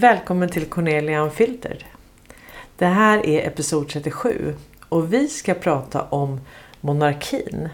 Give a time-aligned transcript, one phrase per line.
[0.00, 1.84] Välkommen till Cornelia Unfiltered.
[2.76, 4.54] Det här är episod 37
[4.88, 6.40] och vi ska prata om
[6.80, 7.68] monarkin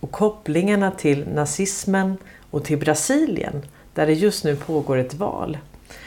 [0.00, 2.16] och kopplingarna till nazismen
[2.50, 3.62] och till Brasilien
[3.94, 5.58] där det just nu pågår ett val.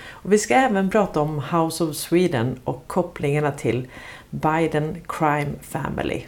[0.10, 3.88] Och vi ska även prata om House of Sweden och kopplingarna till
[4.30, 6.22] Biden Crime Family.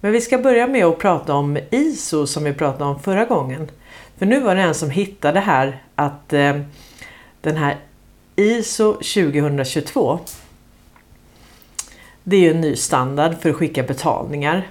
[0.00, 3.70] Men vi ska börja med att prata om ISO som vi pratade om förra gången.
[4.16, 6.60] För nu var det en som hittade här att eh,
[7.40, 7.76] den här
[8.36, 10.18] ISO 2022
[12.28, 14.68] det är ju en ny standard för att skicka betalningar.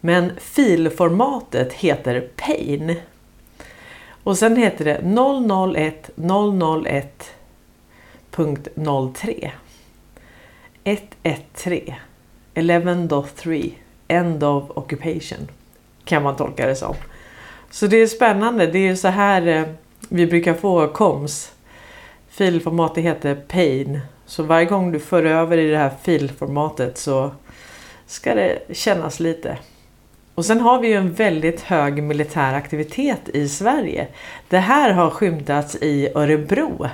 [0.00, 2.96] Men filformatet heter PAIN.
[4.24, 7.04] Och sen heter det 001001.03
[8.34, 9.50] 113
[12.54, 13.72] 11.3
[14.08, 15.48] End of Occupation
[16.04, 16.94] kan man tolka det som.
[17.70, 18.66] Så det är spännande.
[18.66, 19.64] Det är så här eh,
[20.08, 21.52] vi brukar få koms.
[22.36, 24.00] Filformatet heter PAIN.
[24.26, 27.30] Så varje gång du för över i det här filformatet så
[28.06, 29.58] ska det kännas lite.
[30.34, 34.06] Och sen har vi ju en väldigt hög militär aktivitet i Sverige.
[34.48, 36.86] Det här har skymtats i Örebro.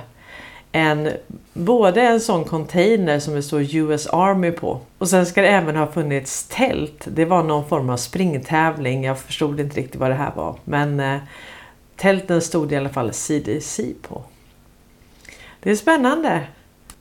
[0.71, 1.09] En,
[1.53, 5.75] både en sån container som det står US Army på och sen ska det även
[5.75, 7.07] ha funnits tält.
[7.07, 9.03] Det var någon form av springtävling.
[9.03, 10.55] Jag förstod inte riktigt vad det här var.
[10.63, 11.17] Men eh,
[11.95, 14.23] tälten stod i alla fall CDC på.
[15.63, 16.47] Det är spännande.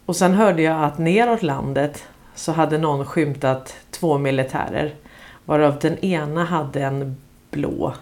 [0.06, 4.94] Och sen hörde jag att neråt landet så hade någon skymtat två militärer.
[5.44, 7.16] Varav den ena hade en
[7.50, 7.94] blå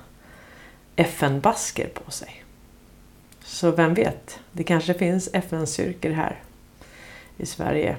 [0.96, 2.44] FN-basker på sig.
[3.42, 6.36] Så vem vet, det kanske finns FN-styrkor här
[7.36, 7.96] i Sverige.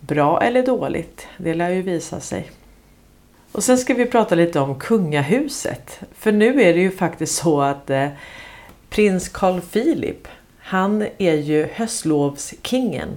[0.00, 2.50] Bra eller dåligt, det lär ju visa sig.
[3.52, 6.00] Och sen ska vi prata lite om kungahuset.
[6.12, 8.08] För nu är det ju faktiskt så att eh,
[8.90, 10.28] prins Carl Philip,
[10.68, 13.08] han är ju höstlovskingen.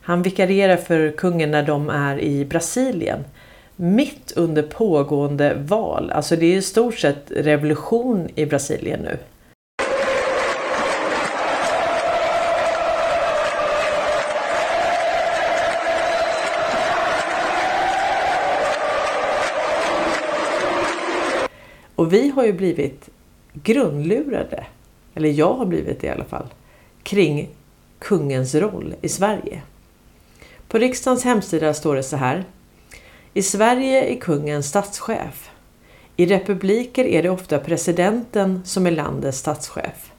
[0.00, 3.24] Han vikarierar för kungen när de är i Brasilien.
[3.76, 6.10] Mitt under pågående val.
[6.10, 9.18] Alltså det är i stort sett revolution i Brasilien nu.
[21.94, 23.08] Och vi har ju blivit
[23.52, 24.66] grundlurade,
[25.14, 26.46] eller jag har blivit det i alla fall,
[27.08, 27.48] kring
[27.98, 29.62] kungens roll i Sverige.
[30.68, 32.44] På riksdagens hemsida står det så här.
[33.34, 35.50] I Sverige är kungen statschef.
[36.16, 40.12] I republiker är det ofta presidenten som är landets statschef.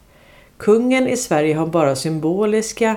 [0.57, 2.95] Kungen i Sverige har bara symboliska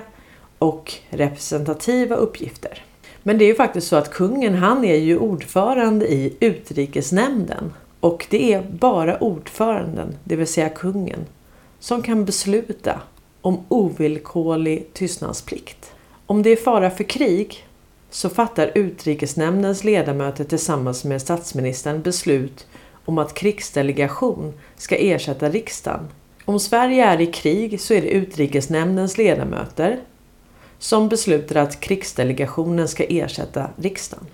[0.59, 2.85] och representativa uppgifter.
[3.23, 8.27] Men det är ju faktiskt så att kungen han är ju ordförande i utrikesnämnden och
[8.31, 11.27] det är bara ordföranden, det vill säga kungen,
[11.79, 13.01] som kan besluta
[13.43, 15.93] om ovillkorlig tystnadsplikt.
[16.27, 17.67] Om det är fara för krig
[18.11, 22.67] så fattar utrikesnämndens ledamöter tillsammans med statsministern beslut
[23.05, 26.09] om att krigsdelegation ska ersätta riksdagen.
[26.45, 30.01] Om Sverige är i krig så är det utrikesnämndens ledamöter
[30.79, 34.27] som beslutar att krigsdelegationen ska ersätta riksdagen.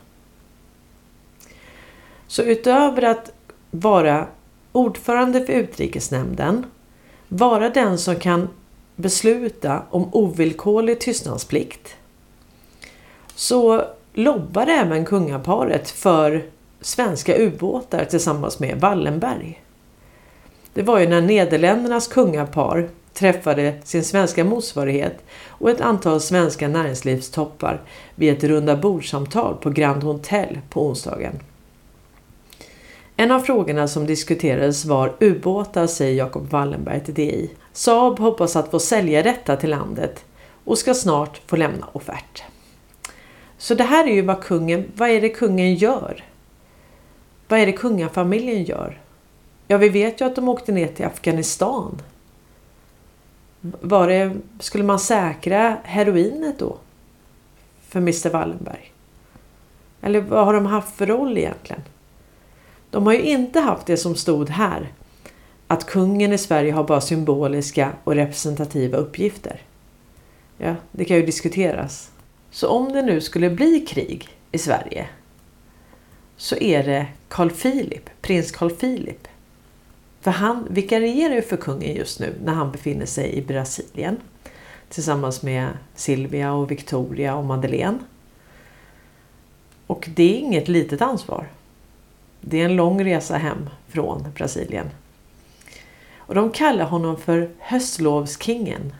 [2.27, 3.33] Så utöver att
[3.71, 4.27] vara
[4.73, 6.67] ordförande för utrikesnämnden,
[7.29, 8.49] vara den som kan
[8.99, 11.97] besluta om ovillkorlig tystnadsplikt,
[13.35, 16.45] så lobbade även kungaparet för
[16.81, 19.63] svenska ubåtar tillsammans med Wallenberg.
[20.75, 27.81] Det var ju när Nederländernas kungapar träffade sin svenska motsvarighet och ett antal svenska näringslivstoppar
[28.15, 31.33] vid ett runda bordsamtal på Grand Hotel på onsdagen.
[33.17, 37.51] En av frågorna som diskuterades var ubåtar, säger Jacob Wallenberg till DI.
[37.79, 40.25] Saab hoppas att få sälja detta till landet
[40.65, 42.43] och ska snart få lämna offert.
[43.59, 46.25] Så det här är ju vad kungen, vad är det kungen gör?
[47.49, 49.01] Vad är det kungafamiljen gör?
[49.67, 52.03] Ja, vi vet ju att de åkte ner till Afghanistan.
[53.61, 56.77] Var det, skulle man säkra heroinet då?
[57.89, 58.93] För Mr Wallenberg?
[60.01, 61.83] Eller vad har de haft för roll egentligen?
[62.91, 64.93] De har ju inte haft det som stod här.
[65.71, 69.61] Att kungen i Sverige har bara symboliska och representativa uppgifter.
[70.59, 72.11] Ja, det kan ju diskuteras.
[72.51, 75.09] Så om det nu skulle bli krig i Sverige
[76.37, 79.29] så är det Carl Philip, prins Carl Philip.
[80.21, 84.17] För han vikarierar ju för kungen just nu när han befinner sig i Brasilien
[84.89, 87.99] tillsammans med Silvia och Victoria och Madeleine.
[89.87, 91.49] Och det är inget litet ansvar.
[92.41, 94.91] Det är en lång resa hem från Brasilien.
[96.29, 98.93] Och de kallar honom för höstlovskingen.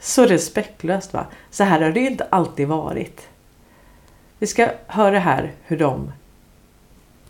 [0.00, 1.26] Så respektlöst va?
[1.50, 3.28] Så här har det ju inte alltid varit.
[4.38, 6.12] Vi ska höra här hur de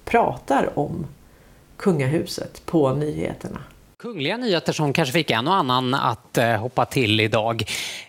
[0.05, 1.07] pratar om
[1.77, 3.61] kungahuset på nyheterna.
[3.99, 7.63] Kungliga nyheter som kanske fick en och annan att eh, hoppa till idag.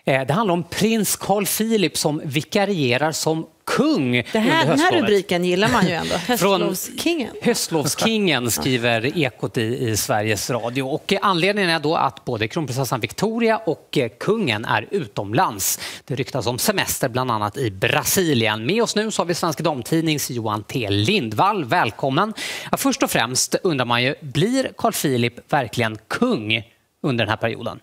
[0.03, 5.01] Eh, det handlar om prins Carl Philip som vikarierar som kung det här, Den här
[5.01, 6.16] rubriken gillar man ju ändå.
[6.27, 7.36] Höstlovskingen.
[7.42, 10.83] Höstlovskingen skriver Ekot i, i, Sveriges Radio.
[10.83, 15.80] Och anledningen är då att både kronprinsessan Victoria och kungen är utomlands.
[16.06, 18.66] Det ryktas om semester bland annat i Brasilien.
[18.66, 21.65] Med oss nu så har vi Svenska Damtidnings Johan T Lindvall.
[21.65, 22.33] Välkommen!
[22.72, 26.63] Ja, först och främst undrar man ju, blir Carl Philip verkligen kung
[27.04, 27.80] under den här perioden?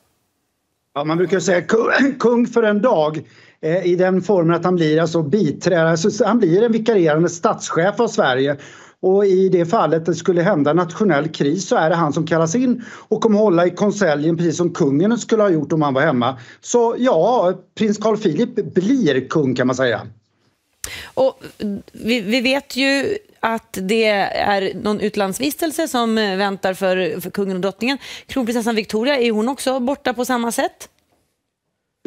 [0.95, 1.63] Ja, man brukar säga
[2.19, 3.23] kung för en dag.
[3.61, 8.01] Eh, I den formen att han blir alltså biträdande, alltså han blir en vikarierande statschef
[8.01, 8.57] av Sverige.
[9.01, 12.55] Och i det fallet det skulle hända nationell kris så är det han som kallas
[12.55, 16.03] in och kommer hålla i konseljen precis som kungen skulle ha gjort om han var
[16.03, 16.39] hemma.
[16.61, 20.01] Så ja, prins Carl Philip blir kung kan man säga.
[21.05, 21.43] Och
[21.93, 27.63] vi, vi vet ju att det är någon utlandsvistelse som väntar för, för kungen och
[27.63, 27.99] drottningen.
[28.27, 30.89] Kronprinsessan Victoria, är hon också borta på samma sätt?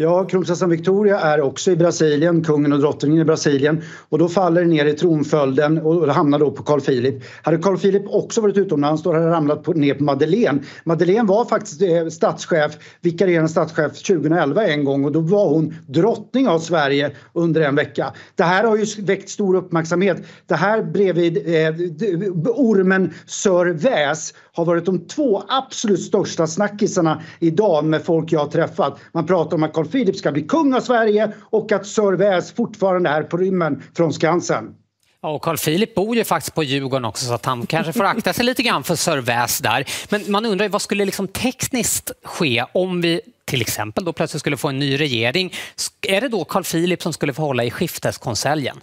[0.01, 4.61] Ja, kronprinsessan Victoria är också i Brasilien, kungen och drottningen i Brasilien och då faller
[4.61, 7.23] det ner i tronföljden och hamnar då på Carl Philip.
[7.43, 10.59] Hade Carl Philip också varit utomlands då hade det ramlat på, ner på Madeleine.
[10.83, 16.47] Madeleine var faktiskt eh, statschef, vikarierande statschef 2011 en gång och då var hon drottning
[16.47, 18.13] av Sverige under en vecka.
[18.35, 20.17] Det här har ju väckt stor uppmärksamhet.
[20.47, 21.69] Det här bredvid eh,
[22.45, 28.47] ormen Sir Väs har varit de två absolut största snackisarna idag med folk jag har
[28.47, 28.99] träffat.
[29.13, 32.51] Man pratar om att Carl Philip ska bli kung av Sverige och att Sir Väs
[32.51, 34.75] fortfarande är på rymmen från Skansen.
[35.21, 38.03] Ja, och Carl Philip bor ju faktiskt på Djurgården också så att han kanske får
[38.03, 39.85] akta sig lite grann för Sir Väs där.
[40.09, 44.39] Men man undrar ju, vad skulle liksom tekniskt ske om vi till exempel då plötsligt
[44.39, 45.53] skulle få en ny regering?
[46.07, 48.77] Är det då Carl Philip som skulle få hålla i skifteskonseljen?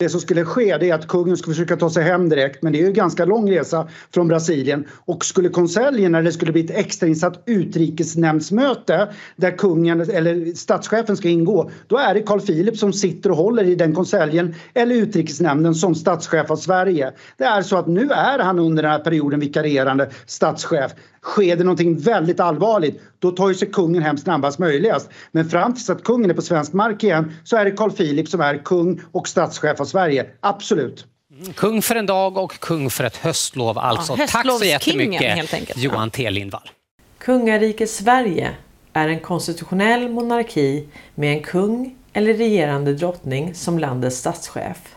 [0.00, 2.78] Det som skulle ske är att kungen skulle försöka ta sig hem direkt men det
[2.78, 6.64] är ju en ganska lång resa från Brasilien och skulle konseljen när det skulle bli
[6.64, 12.92] ett extrainsatt utrikesnämndsmöte där kungen eller statschefen ska ingå då är det Carl Philip som
[12.92, 17.12] sitter och håller i den konseljen eller utrikesnämnden som statschef av Sverige.
[17.36, 20.92] Det är så att nu är han under den här perioden vikarierande statschef
[21.22, 25.10] Sker det någonting väldigt allvarligt, då tar ju sig kungen hem snabbast möjligast.
[25.32, 28.28] Men fram tills att kungen är på svensk mark igen så är det Carl Philip
[28.28, 30.26] som är kung och statschef av Sverige.
[30.40, 31.06] Absolut.
[31.54, 34.16] Kung för en dag och kung för ett höstlov alltså.
[34.18, 36.70] Ja, Tack så jättemycket Johan T Lindvall.
[37.18, 38.50] Kungariket Sverige
[38.92, 44.96] är en konstitutionell monarki med en kung eller regerande drottning som landets statschef.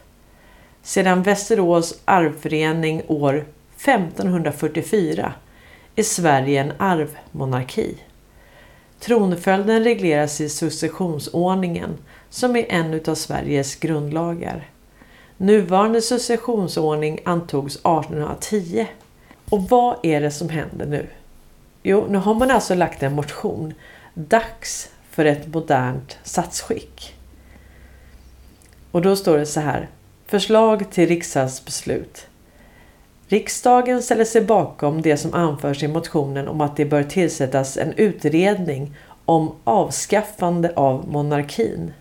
[0.84, 3.46] Sedan Västerås arvförening år
[3.76, 5.34] 1544
[5.96, 7.98] är Sverige en arvmonarki.
[9.00, 11.98] Tronföljden regleras i successionsordningen
[12.30, 14.70] som är en av Sveriges grundlagar.
[15.42, 18.88] Nuvarande successionsordning antogs 1810.
[19.50, 21.08] Och vad är det som händer nu?
[21.84, 23.74] Jo, nu har man alltså lagt en motion.
[24.14, 27.16] Dags för ett modernt statsskick.
[28.92, 29.90] Och då står det så här.
[30.26, 32.28] Förslag till riksdagsbeslut.
[33.28, 37.94] Riksdagen ställer sig bakom det som anförs i motionen om att det bör tillsättas en
[37.94, 41.94] utredning om avskaffande av monarkin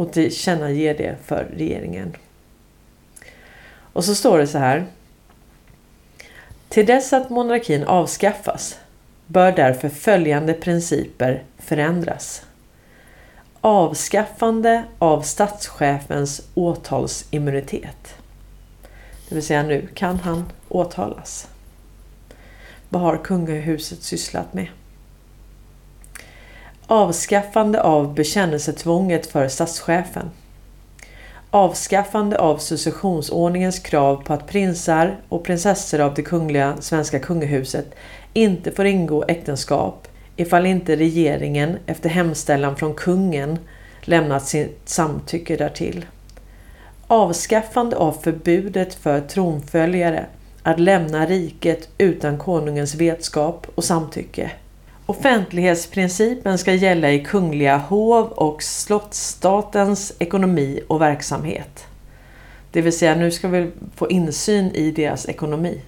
[0.00, 2.16] och tillkännager det för regeringen.
[3.92, 4.86] Och så står det så här.
[6.68, 8.78] Till dess att monarkin avskaffas
[9.26, 12.42] bör därför följande principer förändras.
[13.60, 18.14] Avskaffande av statschefens åtalsimmunitet.
[19.28, 21.48] Det vill säga nu kan han åtalas.
[22.88, 24.68] Vad har kungahuset sysslat med?
[26.92, 30.30] Avskaffande av bekännelsetvånget för statschefen.
[31.50, 37.94] Avskaffande av successionsordningens krav på att prinsar och prinsessor av det kungliga svenska kungahuset
[38.32, 43.58] inte får ingå äktenskap ifall inte regeringen efter hemställan från kungen
[44.00, 46.06] lämnat sitt samtycke därtill
[47.06, 50.26] avskaffande av förbudet för tronföljare
[50.62, 54.50] att lämna riket utan konungens vetskap och samtycke.
[55.10, 61.86] Offentlighetsprincipen ska gälla i kungliga hov och slottsstatens ekonomi och verksamhet.
[62.70, 65.80] Det vill säga nu ska vi få insyn i deras ekonomi.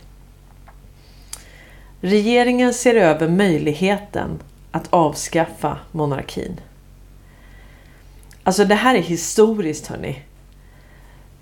[2.01, 6.61] Regeringen ser över möjligheten att avskaffa monarkin.
[8.43, 10.23] Alltså det här är historiskt hörni.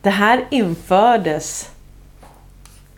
[0.02, 1.70] Det här infördes,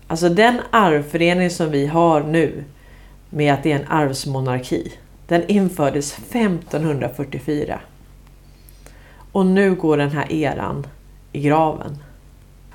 [0.07, 2.65] alltså den arvförening som vi har nu
[3.35, 4.93] med att det är en arvsmonarki.
[5.27, 7.81] den infördes 1544.
[9.33, 10.87] Och nu går den här eran
[11.33, 11.99] i graven.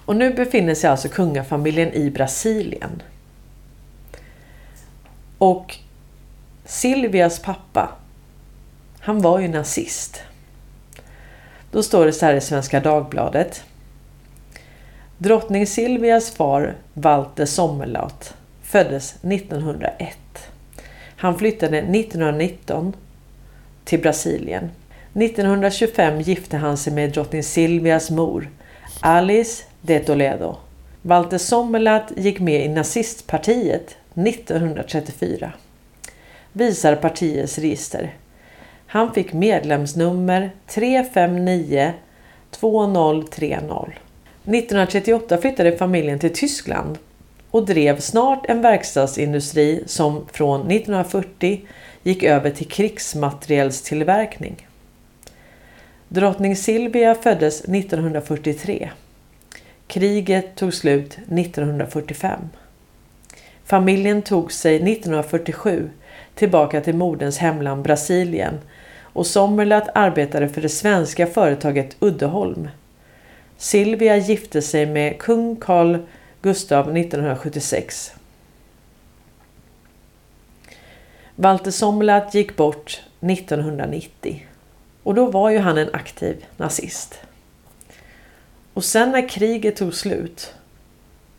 [0.06, 3.02] Och nu befinner sig alltså kungafamiljen i Brasilien.
[5.38, 5.78] Och
[6.66, 7.90] Silvias pappa,
[9.00, 10.22] han var ju nazist.
[11.72, 13.64] Då står det så här i Svenska Dagbladet.
[15.18, 20.27] Drottning Silvias far Walter Sommerlath föddes 1901.
[21.18, 22.94] Han flyttade 1919
[23.84, 24.70] till Brasilien.
[25.14, 28.50] 1925 gifte han sig med drottning Silvias mor
[29.02, 30.56] Alice de Toledo.
[31.02, 35.54] Walter Sommerlath gick med i nazistpartiet 1934.
[36.52, 38.14] Visar partiets register.
[38.88, 41.94] Han fick medlemsnummer 359
[42.52, 43.66] 2030.
[44.44, 46.98] 1938 flyttade familjen till Tyskland
[47.52, 51.62] och drev snart en verkstadsindustri som från 1940
[52.04, 54.68] gick över till krigsmaterielstillverkning.
[56.08, 58.90] Drottning Silvia föddes 1943.
[59.88, 62.40] Kriget tog slut 1945.
[63.66, 65.90] Familjen tog sig 1947
[66.36, 68.60] tillbaka till moderns hemland Brasilien
[69.02, 72.70] och Sommerlath arbetade för det svenska företaget Uddeholm.
[73.58, 75.98] Silvia gifte sig med kung Carl
[76.42, 78.12] Gustav 1976.
[81.36, 84.46] Walter Sommerlath gick bort 1990
[85.04, 87.20] och då var ju han en aktiv nazist.
[88.74, 90.54] Och sen när kriget tog slut,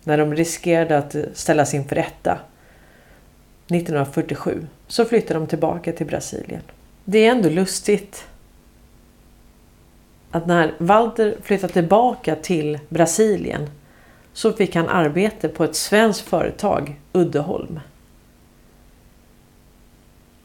[0.05, 2.39] när de riskerade att ställas inför rätta
[3.67, 6.63] 1947 så flyttade de tillbaka till Brasilien.
[7.05, 8.25] Det är ändå lustigt
[10.31, 13.71] att när Walter flyttade tillbaka till Brasilien
[14.39, 17.81] så fick han arbete på ett svenskt företag, Uddeholm.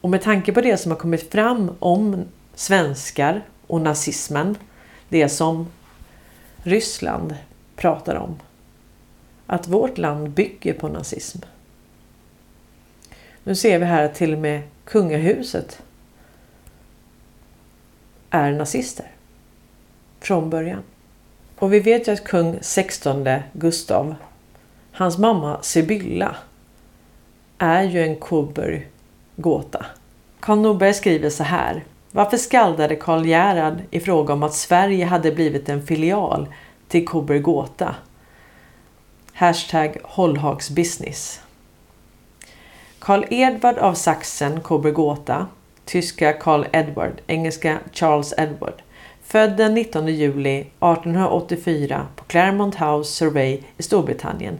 [0.00, 2.24] Och med tanke på det som har kommit fram om
[2.54, 4.56] svenskar och nazismen,
[5.08, 5.66] det som
[6.56, 7.34] Ryssland
[7.76, 8.36] pratar om,
[9.46, 11.38] att vårt land bygger på nazism.
[13.44, 15.82] Nu ser vi här att till och med kungahuset
[18.30, 19.10] är nazister
[20.20, 20.82] från början.
[21.58, 24.14] Och vi vet ju att kung 16 Gustav,
[24.92, 26.36] hans mamma Sibylla,
[27.58, 28.88] är ju en Coburg
[29.36, 29.86] gåta.
[30.40, 31.84] Karl Norberg skriver så här.
[32.10, 36.48] Varför skaldade Karl Gerhard i fråga om att Sverige hade blivit en filial
[36.88, 37.94] till Coburg gåta?
[39.32, 41.40] Hashtag Hållhagsbusiness.
[42.98, 45.46] Karl Edvard av Sachsen Coburg gåta,
[45.84, 48.82] tyska Karl Edward, engelska Charles Edward
[49.26, 54.58] Född den 19 juli 1884 på Claremont House, Survey i Storbritannien.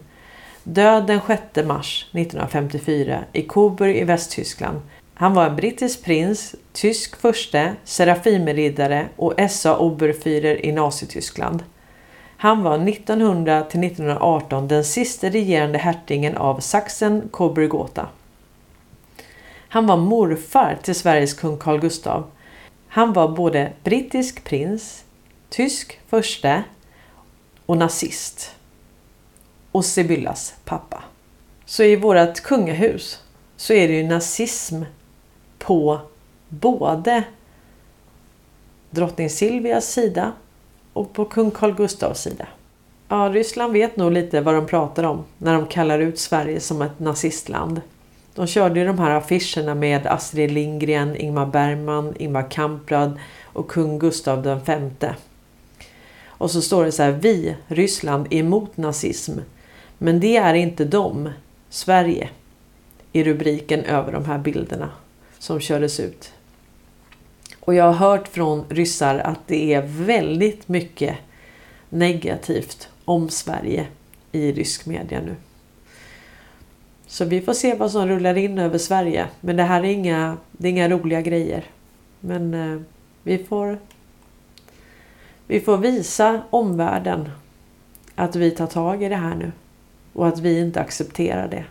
[0.62, 4.80] Död den 6 mars 1954 i Coburg i Västtyskland.
[5.14, 11.64] Han var en brittisk prins, tysk furste, Serafimerriddare och SA Oberführer i Nazityskland.
[12.36, 18.08] Han var 1900 till 1918 den sista regerande hertigen av Sachsen Coburg Gotha.
[19.68, 22.24] Han var morfar till Sveriges kung Carl Gustaf
[22.94, 25.04] han var både brittisk prins,
[25.48, 26.64] tysk förste
[27.66, 28.54] och nazist.
[29.72, 31.04] Och Sibyllas pappa.
[31.64, 33.22] Så i vårt kungahus
[33.56, 34.82] så är det ju nazism
[35.58, 36.00] på
[36.48, 37.24] både
[38.90, 40.32] drottning Silvias sida
[40.92, 42.46] och på kung Carl Gustavs sida.
[43.08, 46.82] Ja, Ryssland vet nog lite vad de pratar om när de kallar ut Sverige som
[46.82, 47.80] ett nazistland.
[48.34, 53.98] De körde ju de här affischerna med Astrid Lindgren, Ingmar Bergman, Ingmar Kamprad och kung
[53.98, 55.16] Gustav den femte.
[56.26, 59.38] Och så står det så här, vi, Ryssland, är emot nazism.
[59.98, 61.30] Men det är inte de,
[61.68, 62.28] Sverige,
[63.12, 64.90] i rubriken över de här bilderna
[65.38, 66.32] som kördes ut.
[67.60, 71.16] Och jag har hört från ryssar att det är väldigt mycket
[71.88, 73.86] negativt om Sverige
[74.32, 75.34] i rysk media nu.
[77.06, 79.26] Så vi får se vad som rullar in över Sverige.
[79.40, 81.64] Men det här är inga, det är inga roliga grejer.
[82.20, 82.80] Men eh,
[83.22, 83.78] vi får
[85.46, 87.30] vi får visa omvärlden
[88.14, 89.52] att vi tar tag i det här nu.
[90.12, 91.64] Och att vi inte accepterar det.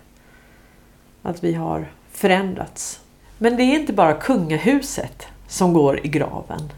[1.21, 2.99] Att vi har förändrats.
[3.37, 6.69] Men det är inte bara kungahuset som går i graven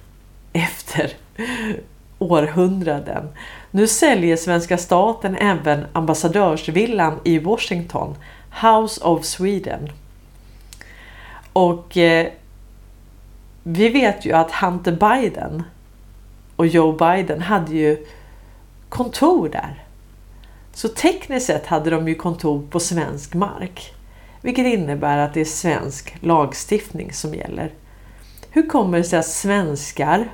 [0.54, 1.14] efter
[2.20, 3.28] århundraden.
[3.72, 8.16] Nu säljer svenska staten även ambassadörsvillan i Washington
[8.62, 9.92] House of Sweden.
[11.54, 12.28] Och eh,
[13.64, 15.64] vi vet ju att Hunter Biden
[16.56, 18.06] och Joe Biden hade ju
[18.90, 19.84] kontor där.
[20.74, 23.94] Så tekniskt sett hade de ju kontor på svensk mark.
[24.42, 27.72] vilket innebär att det är svensk lagstiftning som gäller.
[28.50, 30.32] Hur kommer det sig att svenskar,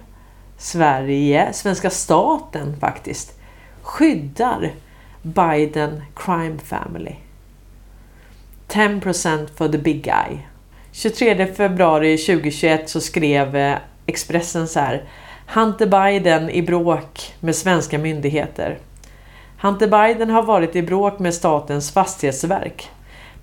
[0.58, 3.40] Sverige, svenska staten faktiskt,
[3.82, 4.74] skyddar
[5.22, 7.16] Biden crime family?
[8.72, 10.38] 10% for the big guy.
[10.92, 15.04] 23 februari 2021 så skrev eh, Expressen så här.
[15.48, 18.78] Hunter Biden i bråk med svenska myndigheter.
[19.62, 22.90] Hunter Biden har varit i bråk med statens fastighetsverk.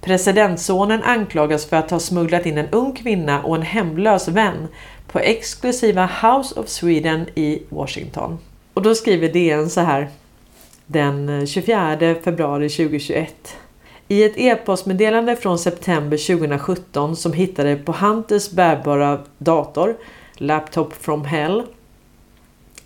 [0.01, 4.69] Presidentsonen anklagas för att ha smugglat in en ung kvinna och en hemlös vän
[5.07, 8.39] på exklusiva House of Sweden i Washington.
[8.75, 10.09] Och då skriver DN så här
[10.87, 13.57] den eh, 24 februari 2021.
[14.11, 19.97] I ett e-postmeddelande från september 2017 som hittade på Hunters bärbara dator
[20.37, 21.63] Laptop from Hell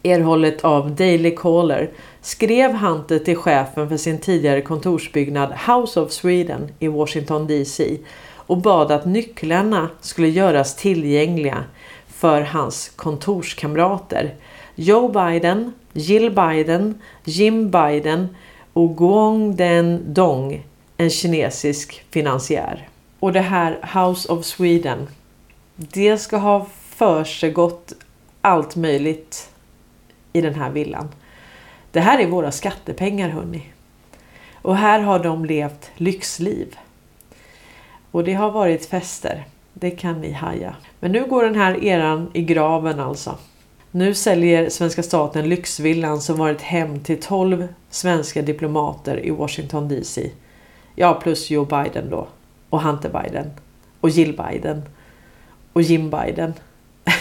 [0.03, 6.69] erhållet av Daily Caller skrev Hunter till chefen för sin tidigare kontorsbyggnad House of Sweden
[6.79, 7.99] i Washington DC
[8.35, 11.65] och bad att nycklarna skulle göras tillgängliga
[12.09, 14.35] för hans kontorskamrater.
[14.75, 18.37] Joe Biden, Jill Biden, Jim Biden
[18.73, 20.65] och Guang Den Dong,
[21.03, 22.89] en kinesisk finansiär.
[23.19, 25.09] Och det här House of Sweden,
[25.77, 27.93] det ska ha försiggått
[28.41, 29.51] allt möjligt
[30.33, 31.09] i den här villan.
[31.91, 33.63] Det här är våra skattepengar hörni.
[34.55, 36.77] Och här har de levt lyxliv.
[38.11, 39.45] Och det har varit fester.
[39.73, 40.77] Det kan ni haja.
[41.01, 43.39] Men nu går den här eran i graven alltså.
[43.91, 50.31] Nu säljer svenska staten lyxvillan som varit hem till 12 svenska diplomater i Washington DC.
[50.95, 52.29] Ja, plus Joe Biden då.
[52.69, 53.51] Och Hunter Biden.
[54.01, 54.83] Och Jill Biden.
[55.73, 56.55] Och Jim Biden.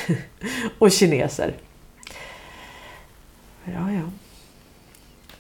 [0.80, 1.54] och kineser.
[3.66, 4.02] Ja, ja.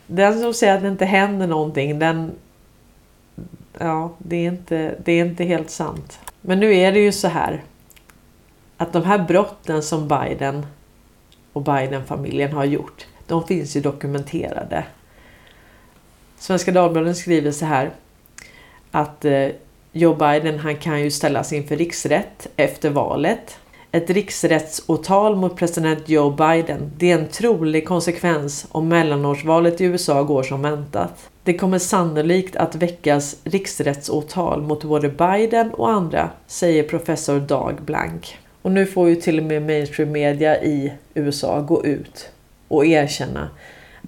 [0.07, 2.31] Den som säger att det inte händer någonting, den...
[3.79, 6.19] Ja, det är inte, det är inte helt sant.
[6.41, 7.63] Men nu är det ju så här
[8.77, 10.65] att de här brotten som Biden
[11.53, 14.85] och Biden-familjen har gjort, de finns ju dokumenterade.
[16.37, 17.91] Svenska Dagbladet skriver så här
[18.91, 19.47] att eh,
[19.91, 23.57] Joe Biden han kan ju ställas inför riksrätt efter valet
[23.91, 26.91] ett riksrättsåtal mot president Joe Biden.
[26.97, 31.29] Det är en trolig konsekvens om mellanårsvalet i USA går som väntat.
[31.43, 38.37] Det kommer sannolikt att väckas riksrättsåtal mot både Biden och andra, säger professor Dag Blank.
[38.61, 42.29] Och nu får ju till och med mainstream media i USA gå ut
[42.67, 43.49] och erkänna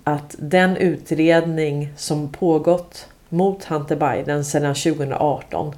[0.04, 5.76] att den utredning som pågått mot Hunter Biden sedan 2018,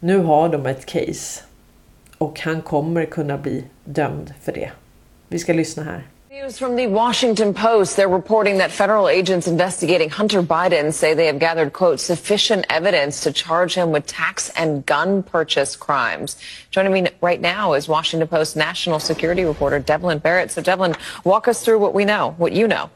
[0.00, 1.42] nu har de ett case
[2.18, 4.70] och han kommer kunna bli dömd för det.
[5.28, 6.02] Vi ska lyssna här.
[6.30, 7.98] News from the Washington Post.
[7.98, 13.24] They're reporting that federal agents investigating Hunter Biden say they have gathered, quote, sufficient evidence
[13.24, 16.36] to charge him with tax and gun purchase crimes.
[16.70, 20.50] Joining me right now is Washington Post national security reporter Devlin Barrett.
[20.50, 22.88] So, Devlin, walk us through what we know, what you know.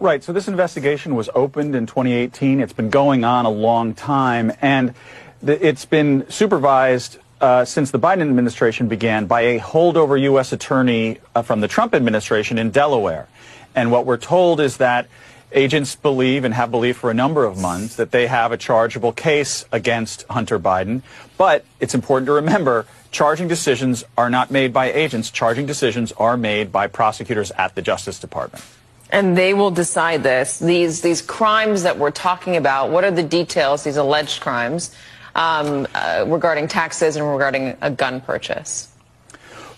[0.00, 0.24] Right.
[0.24, 2.60] So, this investigation was opened in 2018.
[2.60, 4.94] It's been going on a long time, and
[5.42, 10.54] it's been supervised uh, since the Biden administration began by a holdover U.S.
[10.54, 13.28] attorney uh, from the Trump administration in Delaware.
[13.74, 15.06] And what we're told is that
[15.52, 19.12] agents believe and have believed for a number of months that they have a chargeable
[19.12, 21.02] case against Hunter Biden.
[21.36, 25.30] But it's important to remember charging decisions are not made by agents.
[25.30, 28.64] Charging decisions are made by prosecutors at the Justice Department.
[29.12, 30.58] And they will decide this.
[30.58, 34.94] These, these crimes that we're talking about, what are the details, these alleged crimes?
[35.34, 38.88] um, uh, regarding taxes and regarding a gun purchase?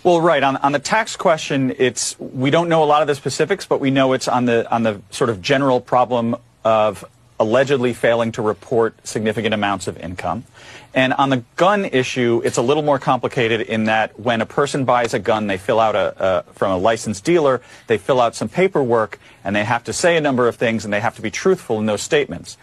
[0.03, 3.15] Well, right on, on the tax question, it's we don't know a lot of the
[3.15, 7.05] specifics, but we know it's on the on the sort of general problem of
[7.39, 10.43] allegedly failing to report significant amounts of income.
[10.93, 14.85] And on the gun issue, it's a little more complicated in that when a person
[14.85, 18.35] buys a gun, they fill out a, a, from a licensed dealer, they fill out
[18.35, 21.21] some paperwork, and they have to say a number of things, and they have to
[21.21, 22.57] be truthful in those statements.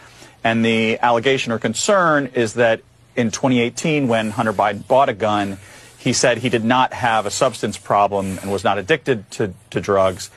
[0.45, 2.83] And the allegation or concern is that
[3.17, 5.59] in 2018, when Hunter Biden bought a gun,
[5.99, 9.81] he said he did not have a substance problem and was not addicted to, to
[9.81, 10.31] drugs.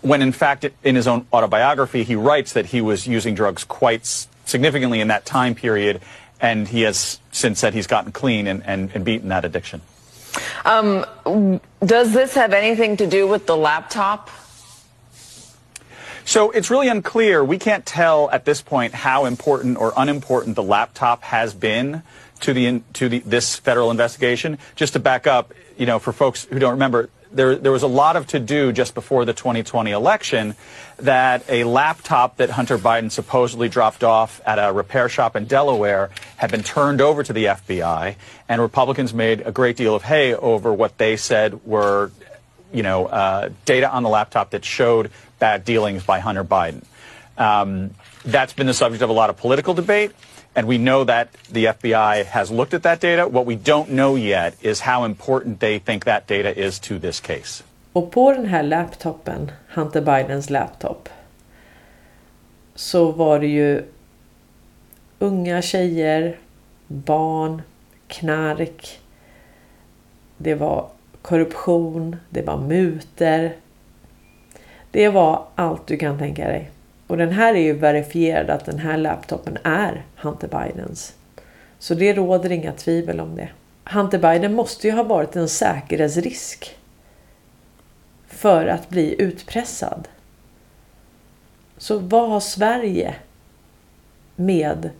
[0.00, 4.06] When in fact, in his own autobiography, he writes that he was using drugs quite
[4.46, 6.00] significantly in that time period,
[6.40, 9.80] and he has since said he's gotten clean and, and, and beaten that addiction.
[10.64, 11.06] Um,
[11.84, 14.30] does this have anything to do with the laptop?
[16.24, 17.44] So it's really unclear.
[17.44, 22.02] We can't tell at this point how important or unimportant the laptop has been
[22.40, 24.58] to the to the, this federal investigation.
[24.74, 27.88] Just to back up, you know, for folks who don't remember, there, there was a
[27.88, 30.56] lot of to do just before the 2020 election
[30.98, 36.10] that a laptop that Hunter Biden supposedly dropped off at a repair shop in Delaware
[36.36, 38.16] had been turned over to the FBI,
[38.48, 42.10] and Republicans made a great deal of hay over what they said were,
[42.72, 46.84] you know, uh, data on the laptop that showed bad dealings by Hunter Biden.
[47.36, 47.90] Um,
[48.24, 50.12] that's been the subject of a lot of political debate.
[50.56, 53.28] And we know that the FBI has looked at that data.
[53.28, 57.20] What we don't know yet is how important they think that data is to this
[57.20, 57.62] case.
[57.92, 61.08] Och på den här laptopen, Hunter Bidens laptop,
[62.74, 63.84] så var det ju
[65.18, 66.36] unga tjejer,
[66.86, 67.62] barn,
[68.08, 68.98] knark.
[70.36, 70.88] Det var
[71.22, 73.52] korruption, det var muter.
[74.90, 76.70] Det var allt du kan tänka dig.
[77.06, 81.14] Och den här är ju verifierad att den här laptopen är Hunter Bidens.
[81.78, 83.48] Så det råder inga tvivel om det.
[83.84, 86.76] Hunter Biden måste ju ha varit en säkerhetsrisk
[88.26, 90.08] för att bli utpressad.
[91.78, 93.14] Så vad har Sverige
[94.36, 94.90] med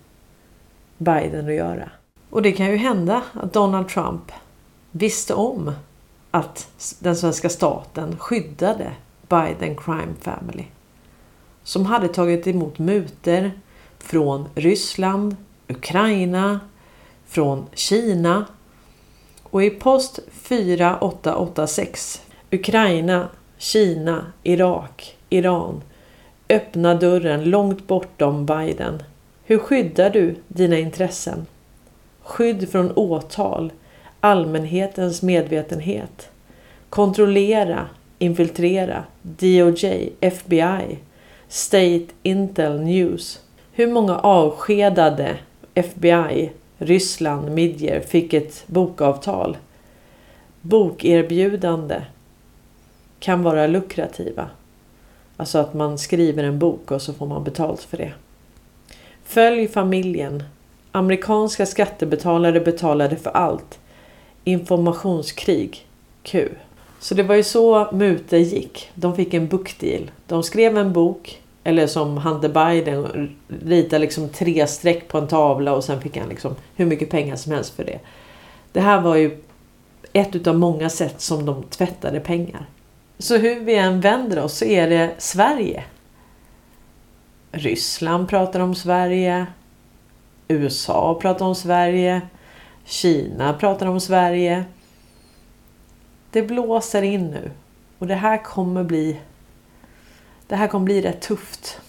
[0.99, 1.91] Biden att göra?
[2.31, 4.33] Och det kan ju hända att Donald Trump
[4.91, 5.73] visste om
[6.31, 6.69] att
[7.01, 8.91] den svenska staten skyddade
[9.29, 10.65] Biden Crime Family
[11.67, 13.53] som hade tagit emot muter
[13.99, 15.37] från Ryssland,
[15.69, 16.61] Ukraina,
[17.27, 18.47] från Kina
[19.43, 25.83] och i post 4886 Ukraina, Kina, Irak, Iran
[26.49, 29.03] öppna dörren långt bortom Biden.
[29.45, 31.47] Hur skyddar du dina intressen?
[32.23, 33.73] Skydd från åtal,
[34.21, 36.29] allmänhetens medvetenhet.
[36.91, 37.87] Kontrollera,
[38.19, 40.99] infiltrera, DOJ, FBI,
[41.49, 43.41] State Intel News.
[43.73, 45.37] Hur många avskedade
[45.75, 49.57] FBI, Ryssland, Midyear fick ett bokavtal?
[50.61, 52.03] Bokerbjudande
[53.19, 54.51] kan vara lukrativa.
[55.37, 58.13] Alltså att man skriver en bok och så får man betalt för det.
[59.25, 60.43] Följ familjen.
[60.93, 63.79] Amerikanska skattebetalare betalade för allt.
[64.45, 65.87] Informationskrig.
[66.23, 66.49] Q.
[66.99, 68.91] Så det var ju så mutor gick.
[68.95, 70.11] De fick en bookdeal.
[70.27, 71.43] De skrev en bok.
[71.65, 76.29] Eller som Hunter Biden ritade liksom tre streck på en tavla och sen fick han
[76.29, 77.99] liksom hur mycket pengar som helst för det.
[78.73, 79.39] Det här var ju
[80.13, 82.67] ett utav många sätt som de tvättade pengar.
[83.19, 85.85] Så hur vi än vänder oss så är det Sverige.
[87.53, 89.47] Ryssland pratar om Sverige.
[90.49, 92.21] USA pratar om Sverige.
[92.85, 94.65] Kina pratar om Sverige.
[96.37, 97.51] Det blåser in nu
[97.99, 99.21] och det här kommer bli
[100.47, 101.81] det här kommer bli rätt tufft.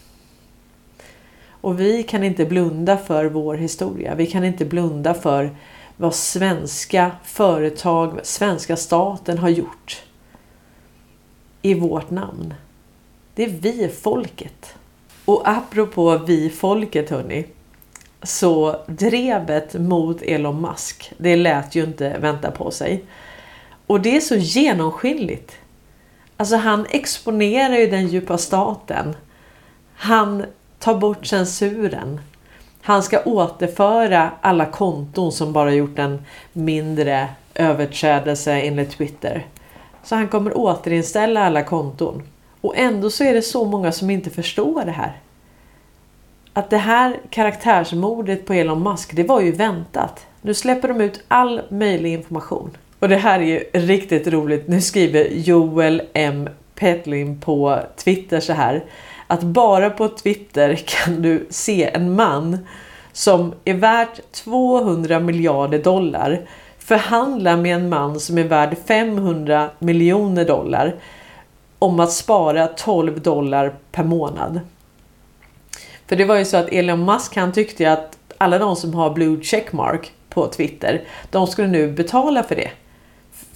[1.49, 4.15] Och vi kan inte blunda för vår historia.
[4.15, 5.55] Vi kan inte blunda för
[5.97, 10.03] vad svenska företag, svenska staten har gjort
[11.61, 12.53] i vårt namn.
[13.35, 14.75] Det är vi folket.
[15.25, 17.45] Och apropå vi folket hörni.
[18.23, 23.03] Så drevet mot Elon Musk, det lät ju inte vänta på sig.
[23.87, 25.57] Och det är så genomskinligt.
[26.37, 29.15] Alltså han exponerar ju den djupa staten.
[29.95, 30.45] Han
[30.79, 32.19] tar bort censuren.
[32.81, 39.45] Han ska återföra alla konton som bara gjort en mindre överträdelse enligt Twitter.
[40.03, 42.23] Så han kommer återinställa alla konton.
[42.61, 45.21] Och ändå så är det så många som inte förstår det här.
[46.53, 50.25] Att det här karaktärsmordet på Elon Musk, det var ju väntat.
[50.41, 52.77] Nu släpper de ut all möjlig information.
[52.99, 54.67] Och det här är ju riktigt roligt.
[54.67, 56.49] Nu skriver Joel M.
[56.75, 58.83] Petlin på Twitter så här.
[59.27, 62.57] Att bara på Twitter kan du se en man
[63.11, 66.47] som är värt 200 miljarder dollar
[66.87, 70.95] förhandla med en man som är värd 500 miljoner dollar
[71.79, 74.59] om att spara 12 dollar per månad.
[76.07, 79.09] För det var ju så att Elon Musk han tyckte att alla de som har
[79.09, 82.69] blue checkmark på Twitter, de skulle nu betala för det.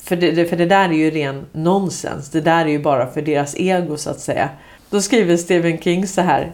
[0.04, 2.30] För det, för det där är ju ren nonsens.
[2.30, 4.50] Det där är ju bara för deras ego så att säga.
[4.90, 6.52] Då skriver Stephen King så här.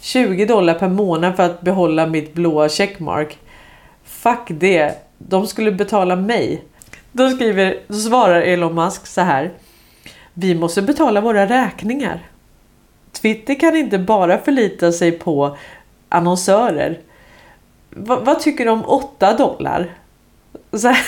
[0.00, 3.38] 20 dollar per månad för att behålla mitt blåa checkmark.
[4.04, 4.94] Fuck det.
[5.18, 6.64] De skulle betala mig.
[7.12, 9.50] Då, skriver, då svarar Elon Musk så här.
[10.34, 12.26] Vi måste betala våra räkningar.
[13.12, 15.56] Twitter kan inte bara förlita sig på
[16.08, 16.98] annonsörer.
[17.90, 19.90] Va, vad tycker du om 8 dollar?
[20.72, 20.98] Så här,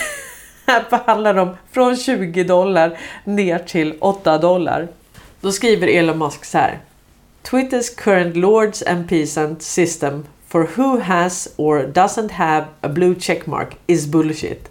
[0.71, 4.89] här förhandlar de från 20 dollar ner till 8 dollar.
[5.41, 6.79] Då skriver Elon Musk så här.
[7.43, 13.77] Twitters current lords and peasant system for who has or doesn't have a blue checkmark
[13.87, 14.71] is bullshit.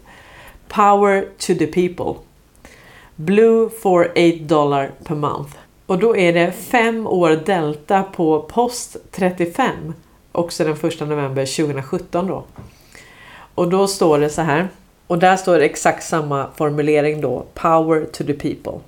[0.67, 2.21] Power to the people.
[3.15, 5.55] Blue for 8 dollar per month.
[5.85, 9.93] Och då är det fem år delta på post 35.
[10.31, 12.43] Också den 1 november 2017 då.
[13.55, 14.69] Och då står det så här.
[15.09, 17.45] Och där står det exakt samma formulering då.
[17.53, 18.79] Power to the people.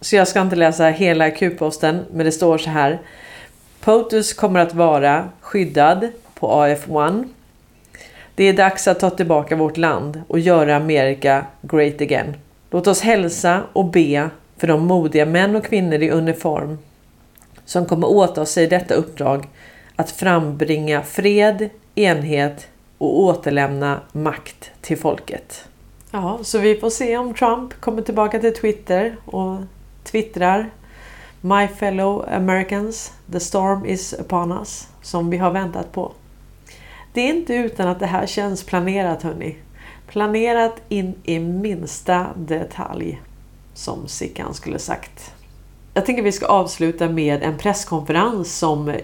[0.00, 2.98] Så jag ska inte läsa hela Q-posten men det står så här.
[3.80, 7.28] POTUS kommer att vara skyddad på AF1.
[8.34, 12.36] Det är dags att ta tillbaka vårt land och göra Amerika great again.
[12.70, 16.78] Låt oss hälsa och be för de modiga män och kvinnor i uniform
[17.64, 19.48] som kommer åta sig detta uppdrag
[19.96, 22.66] att frambringa fred, enhet
[23.04, 25.64] och återlämna makt till folket.
[26.10, 29.56] Ja, så vi får se om Trump kommer tillbaka till Twitter och
[30.04, 30.70] twittrar
[31.40, 36.12] My fellow Americans, the storm is upon us, som vi har väntat på.
[37.12, 39.56] Det är inte utan att det här känns planerat hörni.
[40.06, 43.22] Planerat in i minsta detalj,
[43.74, 45.34] som Sickan skulle sagt.
[45.94, 48.96] Jag tänker vi ska avsluta med en presskonferens som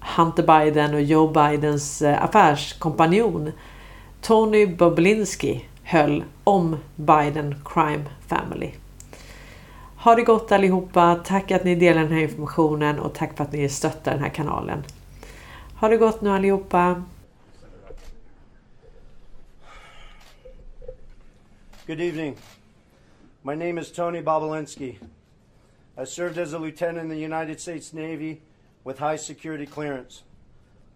[0.00, 3.52] Hunter Biden och Joe Bidens eh, affärskompanjon
[4.20, 8.70] Tony Boblinski höll om Biden Crime Family.
[9.96, 11.20] Ha det gott allihopa.
[11.24, 14.28] Tack att ni delar den här informationen och tack för att ni stöttar den här
[14.28, 14.84] kanalen.
[15.80, 17.02] Ha det gott nu allihopa.
[21.86, 22.36] Good evening.
[23.42, 24.98] My name is Tony Bobulinski.
[26.02, 28.36] I served as a lieutenant in the United States Navy
[28.88, 30.22] with high security clearance.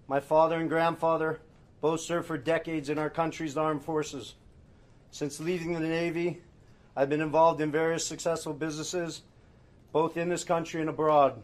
[0.08, 1.40] My father and grandfather
[1.82, 4.34] both served for decades in our country's armed forces.
[5.10, 6.40] Since leaving the Navy,
[6.96, 9.20] I've been involved in various successful businesses,
[9.92, 11.42] both in this country and abroad.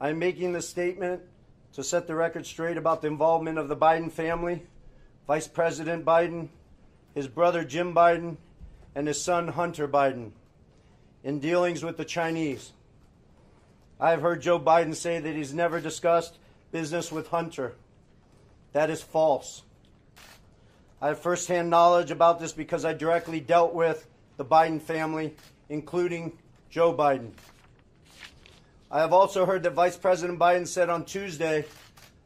[0.00, 1.22] I'm making this statement
[1.72, 4.62] to set the record straight about the involvement of the Biden family,
[5.26, 6.50] Vice President Biden,
[7.16, 8.36] his brother Jim Biden,
[8.94, 10.30] and his son Hunter Biden
[11.24, 12.70] in dealings with the Chinese.
[13.98, 16.38] I've heard Joe Biden say that he's never discussed
[16.70, 17.74] business with Hunter.
[18.72, 19.62] That is false.
[21.00, 24.06] I have firsthand knowledge about this because I directly dealt with
[24.36, 25.34] the Biden family,
[25.68, 27.30] including Joe Biden.
[28.90, 31.64] I have also heard that Vice President Biden said on Tuesday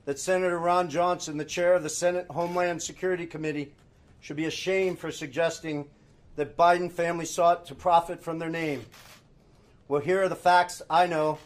[0.05, 3.73] that Senator Ron Johnson, the chair of the Senate Homeland Security Committee,
[4.21, 5.87] should be ashamed for suggesting
[6.37, 8.85] that Biden family sought to profit from their name.
[9.89, 11.39] Well, here are the facts I know,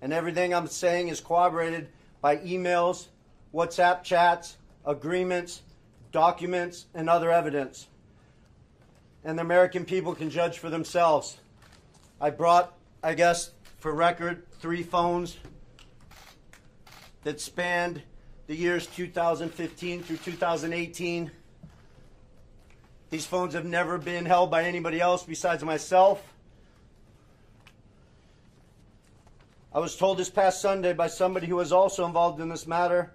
[0.00, 1.88] and everything I'm saying is corroborated
[2.20, 3.06] by emails,
[3.54, 5.62] WhatsApp chats, agreements,
[6.12, 7.88] documents, and other evidence.
[9.24, 11.38] And the American people can judge for themselves.
[12.20, 15.36] I brought, I guess, for record, three phones
[17.24, 18.02] that spanned
[18.46, 21.30] the years 2015 through 2018.
[23.10, 26.22] These phones have never been held by anybody else besides myself.
[29.72, 33.12] I was told this past Sunday by somebody who was also involved in this matter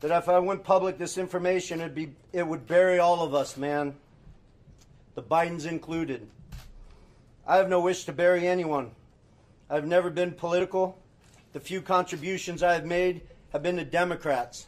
[0.00, 3.56] that if I went public this information, it'd be it would bury all of us,
[3.56, 3.94] man.
[5.16, 6.28] The Bidens included.
[7.46, 8.92] I have no wish to bury anyone.
[9.68, 10.96] I've never been political.
[11.52, 14.66] The few contributions I have made have been to Democrats.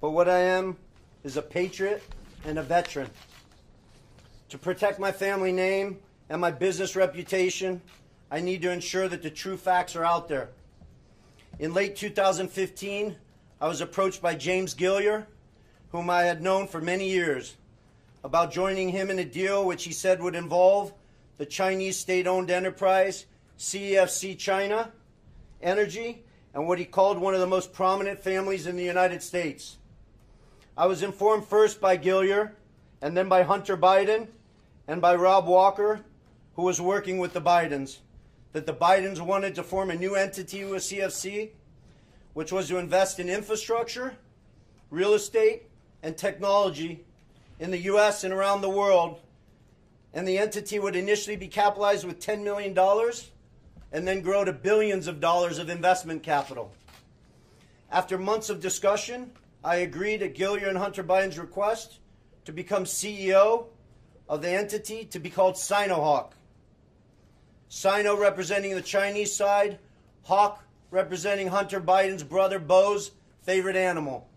[0.00, 0.76] But what I am
[1.24, 2.02] is a patriot
[2.44, 3.10] and a veteran.
[4.50, 5.98] To protect my family name
[6.28, 7.80] and my business reputation,
[8.30, 10.50] I need to ensure that the true facts are out there.
[11.58, 13.16] In late 2015,
[13.60, 15.26] I was approached by James Gillier,
[15.90, 17.56] whom I had known for many years,
[18.24, 20.92] about joining him in a deal which he said would involve
[21.36, 23.26] the Chinese state owned enterprise
[23.58, 24.92] CEFC China
[25.62, 29.78] Energy and what he called one of the most prominent families in the United States.
[30.76, 32.54] I was informed first by Gillier
[33.00, 34.28] and then by Hunter Biden
[34.86, 36.00] and by Rob Walker,
[36.56, 37.98] who was working with the Bidens,
[38.54, 41.50] that the Bidens wanted to form a new entity with CFC,
[42.34, 44.16] which was to invest in infrastructure,
[44.90, 45.64] real estate,
[46.04, 47.04] and technology
[47.58, 48.22] in the U.S.
[48.22, 49.20] and around the world.
[50.14, 52.78] And the entity would initially be capitalized with $10 million
[53.90, 56.72] and then grow to billions of dollars of investment capital.
[57.90, 59.32] After months of discussion,
[59.64, 61.98] I agreed at Gillier and Hunter Biden's request
[62.44, 63.66] to become CEO
[64.28, 66.34] of the entity to be called Sinohawk.
[67.68, 69.78] Sino representing the Chinese side,
[70.22, 73.10] Hawk representing Hunter Biden's brother Bo's
[73.42, 74.28] favorite animal.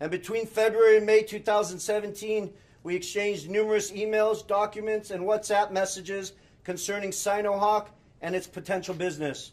[0.00, 6.32] And between February and May 2017, we exchanged numerous emails, documents, and WhatsApp messages
[6.64, 7.88] concerning Sinohawk
[8.22, 9.52] and its potential business.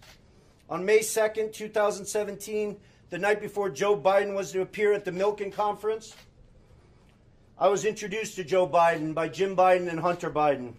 [0.69, 2.77] On May 2nd, 2017,
[3.09, 6.15] the night before Joe Biden was to appear at the Milken Conference,
[7.57, 10.73] I was introduced to Joe Biden by Jim Biden and Hunter Biden.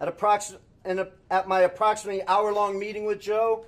[0.00, 3.64] At, approx- a, at my approximately hour long meeting with Joe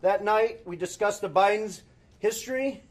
[0.00, 1.82] that night, we discussed the Biden's
[2.20, 2.82] history,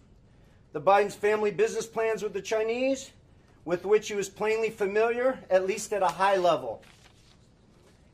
[0.74, 3.12] the Biden's family business plans with the Chinese,
[3.64, 6.82] with which he was plainly familiar, at least at a high level.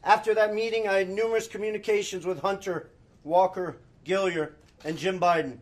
[0.03, 2.89] After that meeting, I had numerous communications with Hunter,
[3.23, 5.57] Walker, Gillier, and Jim Biden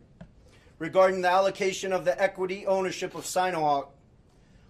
[0.78, 3.86] regarding the allocation of the equity ownership of Sinohawk.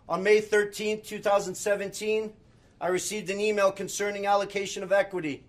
[0.09, 2.33] On May 13, 2017,
[2.83, 5.45] I received an email concerning allocation of equity,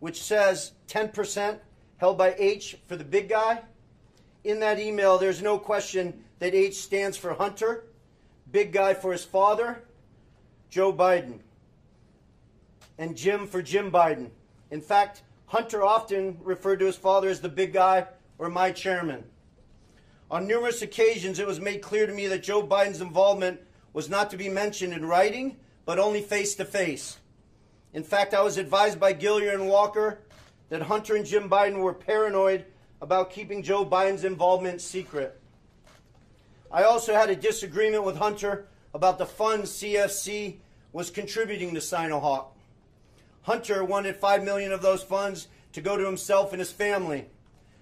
[0.00, 1.58] which says 10%
[1.96, 3.62] held by H for the big guy.
[4.44, 7.86] In that email, there's no question that H stands for Hunter,
[8.52, 9.82] big guy for his father,
[10.68, 11.38] Joe Biden,
[12.98, 14.28] and Jim for Jim Biden.
[14.70, 19.24] In fact, Hunter often referred to his father as the big guy or my chairman.
[20.30, 23.58] On numerous occasions, it was made clear to me that Joe Biden's involvement
[23.94, 27.18] was not to be mentioned in writing, but only face to face.
[27.92, 30.20] In fact, I was advised by Gillier and Walker
[30.68, 32.64] that Hunter and Jim Biden were paranoid
[33.00, 35.40] about keeping Joe Biden's involvement secret.
[36.72, 40.56] I also had a disagreement with Hunter about the funds CFC
[40.92, 42.46] was contributing to Sinohawk.
[43.42, 47.26] Hunter wanted 5 million of those funds to go to himself and his family.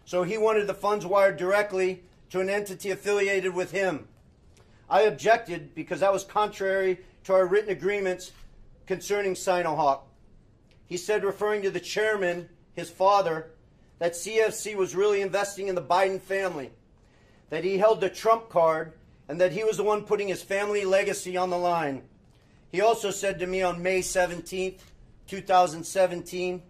[0.04, 4.08] So he wanted the funds wired directly to an entity affiliated with him.
[4.90, 8.32] I objected because that was contrary to our written agreements
[8.86, 10.00] concerning Sinohawk.
[10.86, 13.50] He said, referring to the chairman, his father,
[13.98, 16.70] that CFC was really investing in the Biden family,
[17.50, 18.92] that he held the Trump card,
[19.28, 22.02] and that he was the one putting his family legacy on the line.
[22.70, 24.80] He also said to me on May 17th,
[25.28, 26.62] 2017,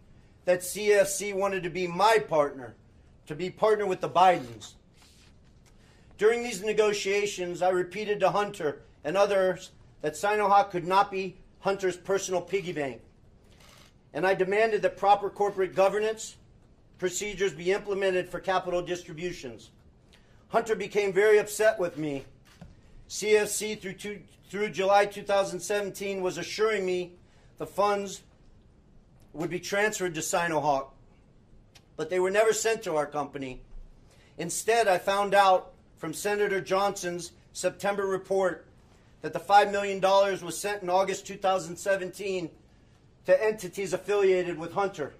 [0.44, 2.74] that CFC wanted to be my partner,
[3.26, 4.74] to be partner with the Bidens.
[6.18, 9.70] During these negotiations, I repeated to Hunter and others
[10.02, 13.00] that Sinohawk could not be Hunter's personal piggy bank.
[14.12, 16.36] And I demanded that proper corporate governance
[16.98, 19.70] procedures be implemented for capital distributions.
[20.48, 22.24] Hunter became very upset with me.
[23.08, 27.14] CFC through, two, through July 2017 was assuring me
[27.58, 28.22] the funds
[29.32, 30.88] would be transferred to Sinohawk,
[31.96, 33.62] but they were never sent to our company.
[34.36, 38.66] Instead, I found out from Senator Johnson's September report
[39.22, 42.50] that the $5 million was sent in August 2017
[43.24, 45.14] to entities affiliated with Hunter.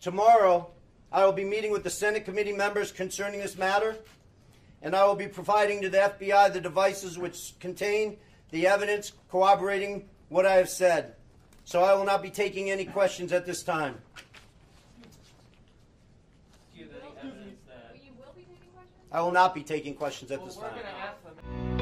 [0.00, 0.70] Tomorrow,
[1.10, 3.96] I will be meeting with the Senate committee members concerning this matter,
[4.82, 8.16] and I will be providing to the FBI the devices which contain
[8.50, 11.16] the evidence corroborating what I have said.
[11.64, 13.98] So I will not be taking any questions at this time.
[19.10, 21.73] I will not be taking questions at this time.